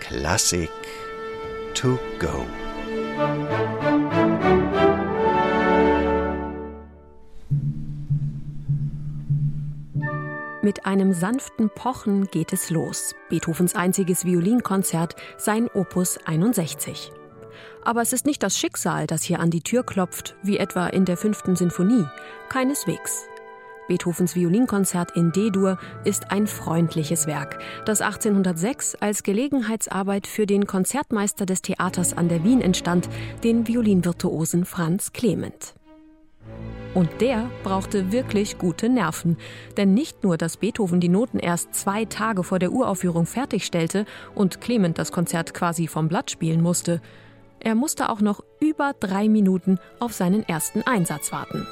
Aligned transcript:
Klassik 0.00 0.70
to 1.74 1.98
go. 2.18 2.44
Mit 10.62 10.86
einem 10.86 11.12
sanften 11.12 11.70
Pochen 11.70 12.26
geht 12.26 12.52
es 12.52 12.70
los. 12.70 13.14
Beethovens 13.28 13.74
einziges 13.74 14.24
Violinkonzert, 14.24 15.16
sein 15.36 15.68
Opus 15.72 16.18
61. 16.24 17.12
Aber 17.84 18.02
es 18.02 18.12
ist 18.12 18.26
nicht 18.26 18.42
das 18.42 18.58
Schicksal, 18.58 19.06
das 19.06 19.22
hier 19.22 19.40
an 19.40 19.50
die 19.50 19.62
Tür 19.62 19.84
klopft, 19.84 20.36
wie 20.42 20.58
etwa 20.58 20.86
in 20.88 21.04
der 21.04 21.16
fünften 21.16 21.56
Sinfonie. 21.56 22.06
Keineswegs. 22.48 23.28
Beethovens 23.88 24.36
Violinkonzert 24.36 25.16
in 25.16 25.32
D-Dur 25.32 25.78
ist 26.04 26.30
ein 26.30 26.46
freundliches 26.46 27.26
Werk, 27.26 27.58
das 27.84 28.00
1806 28.02 28.94
als 28.96 29.22
Gelegenheitsarbeit 29.22 30.26
für 30.26 30.46
den 30.46 30.66
Konzertmeister 30.66 31.46
des 31.46 31.62
Theaters 31.62 32.16
an 32.16 32.28
der 32.28 32.44
Wien 32.44 32.60
entstand, 32.60 33.08
den 33.42 33.66
Violinvirtuosen 33.66 34.64
Franz 34.64 35.12
Clement. 35.12 35.74
Und 36.94 37.20
der 37.20 37.50
brauchte 37.64 38.12
wirklich 38.12 38.58
gute 38.58 38.88
Nerven. 38.88 39.36
Denn 39.76 39.94
nicht 39.94 40.24
nur, 40.24 40.36
dass 40.36 40.56
Beethoven 40.56 41.00
die 41.00 41.08
Noten 41.08 41.38
erst 41.38 41.74
zwei 41.74 42.04
Tage 42.06 42.42
vor 42.42 42.58
der 42.58 42.72
Uraufführung 42.72 43.26
fertigstellte 43.26 44.04
und 44.34 44.60
Clement 44.60 44.98
das 44.98 45.12
Konzert 45.12 45.54
quasi 45.54 45.86
vom 45.86 46.08
Blatt 46.08 46.30
spielen 46.30 46.62
musste, 46.62 47.00
er 47.60 47.74
musste 47.74 48.08
auch 48.08 48.20
noch 48.20 48.42
über 48.60 48.94
drei 48.98 49.28
Minuten 49.28 49.78
auf 49.98 50.12
seinen 50.12 50.48
ersten 50.48 50.82
Einsatz 50.82 51.32
warten. 51.32 51.66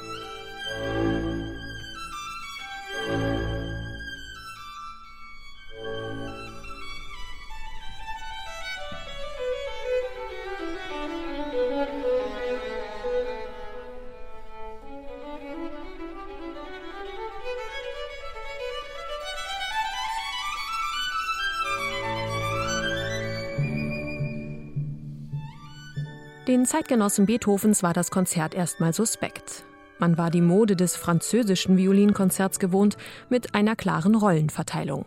Den 26.47 26.65
Zeitgenossen 26.65 27.25
Beethovens 27.25 27.83
war 27.83 27.91
das 27.91 28.09
Konzert 28.09 28.55
erstmal 28.55 28.93
suspekt. 28.93 29.65
Man 29.99 30.17
war 30.17 30.31
die 30.31 30.39
Mode 30.39 30.77
des 30.77 30.95
französischen 30.95 31.75
Violinkonzerts 31.75 32.57
gewohnt 32.59 32.95
mit 33.27 33.53
einer 33.53 33.75
klaren 33.75 34.15
Rollenverteilung. 34.15 35.05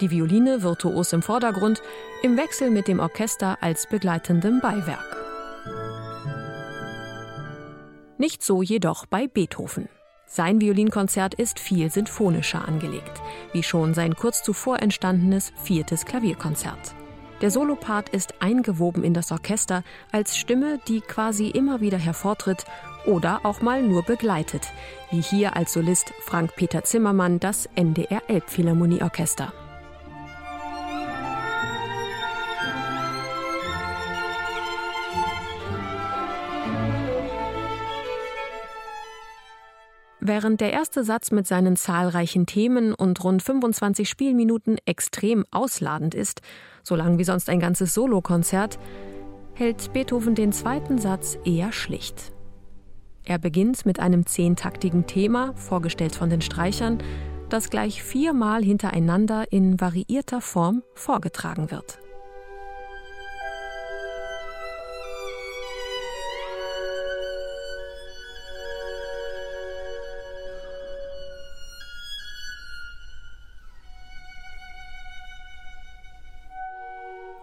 Die 0.00 0.10
Violine 0.10 0.62
virtuos 0.62 1.12
im 1.12 1.20
Vordergrund, 1.20 1.82
im 2.22 2.38
Wechsel 2.38 2.70
mit 2.70 2.88
dem 2.88 3.00
Orchester 3.00 3.58
als 3.60 3.86
begleitendem 3.86 4.60
Beiwerk. 4.60 5.16
Nicht 8.16 8.42
so 8.42 8.62
jedoch 8.62 9.04
bei 9.04 9.26
Beethoven. 9.26 9.90
Sein 10.24 10.58
Violinkonzert 10.58 11.34
ist 11.34 11.58
viel 11.58 11.90
sinfonischer 11.90 12.66
angelegt, 12.66 13.20
wie 13.52 13.62
schon 13.62 13.92
sein 13.92 14.16
kurz 14.16 14.42
zuvor 14.42 14.80
entstandenes 14.80 15.52
viertes 15.62 16.06
Klavierkonzert. 16.06 16.94
Der 17.40 17.52
Solopart 17.52 18.08
ist 18.08 18.34
eingewoben 18.40 19.04
in 19.04 19.14
das 19.14 19.30
Orchester 19.30 19.84
als 20.10 20.36
Stimme, 20.36 20.80
die 20.88 21.00
quasi 21.00 21.48
immer 21.48 21.80
wieder 21.80 21.98
hervortritt 21.98 22.64
oder 23.06 23.40
auch 23.44 23.60
mal 23.60 23.82
nur 23.82 24.02
begleitet, 24.02 24.66
wie 25.10 25.20
hier 25.20 25.54
als 25.54 25.72
Solist 25.72 26.12
Frank-Peter 26.22 26.82
Zimmermann 26.82 27.38
das 27.38 27.68
NDR 27.76 28.22
Elbphilharmonieorchester. 28.28 29.52
Während 40.28 40.60
der 40.60 40.74
erste 40.74 41.04
Satz 41.04 41.30
mit 41.30 41.46
seinen 41.46 41.74
zahlreichen 41.74 42.44
Themen 42.44 42.92
und 42.92 43.24
rund 43.24 43.42
25 43.42 44.06
Spielminuten 44.06 44.76
extrem 44.84 45.46
ausladend 45.50 46.14
ist, 46.14 46.42
so 46.82 46.96
lang 46.96 47.16
wie 47.16 47.24
sonst 47.24 47.48
ein 47.48 47.60
ganzes 47.60 47.94
Solokonzert, 47.94 48.78
hält 49.54 49.90
Beethoven 49.94 50.34
den 50.34 50.52
zweiten 50.52 50.98
Satz 50.98 51.38
eher 51.46 51.72
schlicht. 51.72 52.34
Er 53.24 53.38
beginnt 53.38 53.86
mit 53.86 54.00
einem 54.00 54.26
zehntaktigen 54.26 55.06
Thema, 55.06 55.54
vorgestellt 55.54 56.14
von 56.14 56.28
den 56.28 56.42
Streichern, 56.42 56.98
das 57.48 57.70
gleich 57.70 58.02
viermal 58.02 58.62
hintereinander 58.62 59.50
in 59.50 59.80
variierter 59.80 60.42
Form 60.42 60.82
vorgetragen 60.92 61.70
wird. 61.70 62.00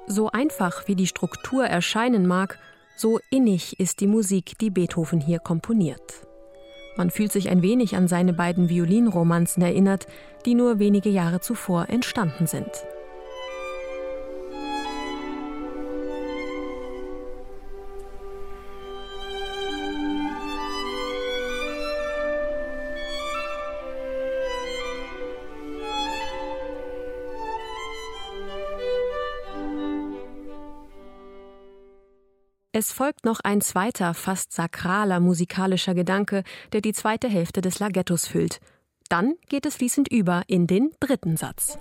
So 0.08 0.30
einfach 0.32 0.88
wie 0.88 0.96
die 0.96 1.08
Struktur 1.08 1.66
erscheinen 1.66 2.28
mag, 2.28 2.60
so 2.96 3.20
innig 3.30 3.80
ist 3.80 4.00
die 4.02 4.08
Musik, 4.08 4.58
die 4.60 4.70
Beethoven 4.70 5.20
hier 5.20 5.40
komponiert. 5.40 6.26
Man 6.96 7.10
fühlt 7.10 7.32
sich 7.32 7.50
ein 7.50 7.62
wenig 7.62 7.96
an 7.96 8.08
seine 8.08 8.32
beiden 8.32 8.70
Violinromanzen 8.70 9.62
erinnert, 9.62 10.08
die 10.46 10.56
nur 10.56 10.80
wenige 10.80 11.10
Jahre 11.10 11.42
zuvor 11.42 11.90
entstanden 11.90 12.48
sind. 12.48 12.70
Es 32.78 32.91
folgt 32.91 33.24
noch 33.24 33.40
ein 33.41 33.62
zweiter, 33.62 34.13
fast 34.13 34.52
sakraler 34.52 35.22
musikalischer 35.22 35.94
Gedanke, 35.94 36.44
der 36.74 36.81
die 36.81 36.91
zweite 36.91 37.30
Hälfte 37.30 37.62
des 37.62 37.80
Largettos 37.80 38.28
füllt. 38.28 38.59
Dann 39.08 39.36
geht 39.47 39.66
es 39.66 39.78
fließend 39.78 40.12
über 40.12 40.44
in 40.47 40.68
den 40.68 40.91
dritten 41.00 41.38
Satz. 41.38 41.78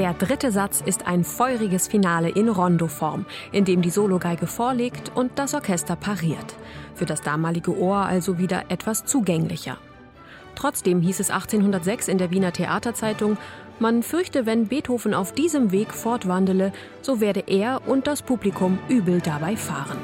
Der 0.00 0.14
dritte 0.14 0.50
Satz 0.50 0.80
ist 0.80 1.06
ein 1.06 1.24
feuriges 1.24 1.86
Finale 1.86 2.30
in 2.30 2.48
Rondoform, 2.48 3.26
in 3.52 3.66
dem 3.66 3.82
die 3.82 3.90
Sologeige 3.90 4.46
vorlegt 4.46 5.12
und 5.14 5.38
das 5.38 5.52
Orchester 5.52 5.94
pariert. 5.94 6.56
Für 6.94 7.04
das 7.04 7.20
damalige 7.20 7.76
Ohr 7.76 7.98
also 7.98 8.38
wieder 8.38 8.64
etwas 8.70 9.04
zugänglicher. 9.04 9.76
Trotzdem 10.54 11.02
hieß 11.02 11.20
es 11.20 11.30
1806 11.30 12.08
in 12.08 12.16
der 12.16 12.30
Wiener 12.30 12.50
Theaterzeitung, 12.50 13.36
man 13.78 14.02
fürchte, 14.02 14.46
wenn 14.46 14.68
Beethoven 14.68 15.12
auf 15.12 15.32
diesem 15.32 15.70
Weg 15.70 15.92
fortwandele, 15.92 16.72
so 17.02 17.20
werde 17.20 17.44
er 17.46 17.86
und 17.86 18.06
das 18.06 18.22
Publikum 18.22 18.78
übel 18.88 19.20
dabei 19.20 19.54
fahren. 19.54 19.98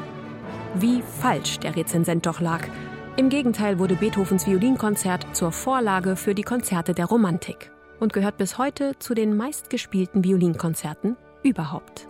Wie 0.75 1.03
falsch 1.23 1.59
der 1.61 1.75
Rezensent 1.75 2.27
doch 2.27 2.43
lag. 2.43 2.69
Im 3.17 3.31
Gegenteil 3.31 3.78
wurde 3.78 3.95
Beethovens 3.95 4.47
Violinkonzert 4.47 5.34
zur 5.34 5.53
Vorlage 5.53 6.17
für 6.17 6.34
die 6.34 6.43
Konzerte 6.43 6.93
der 6.93 7.07
Romantik 7.07 7.71
und 8.01 8.12
gehört 8.12 8.37
bis 8.37 8.59
heute 8.59 8.99
zu 8.99 9.15
den 9.15 9.37
meistgespielten 9.37 10.25
Violinkonzerten 10.25 11.17
überhaupt. 11.43 12.09